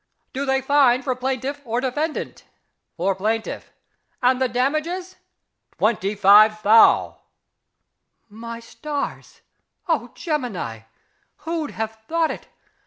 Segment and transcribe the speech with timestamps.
[0.33, 2.45] "Do they find for plaintiff or defendant?"
[2.97, 3.71] "For plaintiff."
[4.19, 5.17] And the damages?
[5.77, 7.19] "Twenty five Thou!!!"
[8.27, 9.41] My stars!
[9.87, 10.79] O Gemini!
[11.45, 12.47] Who'd have thought it?